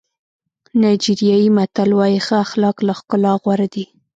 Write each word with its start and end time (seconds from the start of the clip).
نایجیریایي 0.81 1.49
متل 1.57 1.89
وایي 1.95 2.19
ښه 2.25 2.35
اخلاق 2.45 2.77
له 2.87 2.93
ښکلا 2.99 3.33
غوره 3.41 3.67
دي. 3.73 3.85